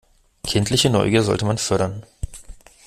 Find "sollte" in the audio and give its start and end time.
1.21-1.45